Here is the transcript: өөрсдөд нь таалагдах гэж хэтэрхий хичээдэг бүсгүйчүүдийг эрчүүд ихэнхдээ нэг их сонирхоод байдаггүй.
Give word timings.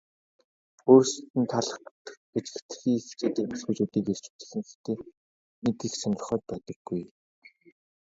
өөрсдөд 0.91 1.33
нь 1.41 1.49
таалагдах 1.51 2.15
гэж 2.33 2.45
хэтэрхий 2.53 2.97
хичээдэг 3.05 3.45
бүсгүйчүүдийг 3.49 4.05
эрчүүд 4.13 4.39
ихэнхдээ 4.43 4.97
нэг 5.63 5.77
их 5.87 5.93
сонирхоод 6.01 6.41
байдаггүй. 6.49 7.01